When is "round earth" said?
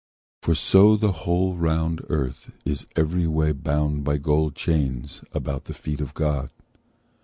1.55-2.49